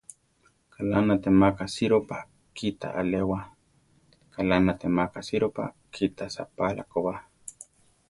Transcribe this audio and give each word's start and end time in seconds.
Kaʼlá 0.73 0.97
natémaka 1.07 1.65
sirópa 1.75 2.17
kita 2.57 2.87
alewá; 2.99 3.39
kaʼlá 4.33 4.55
natémaka 4.65 5.19
sirópa 5.27 5.63
kita 5.93 6.25
saʼpála 6.35 6.83
koba. 6.91 7.13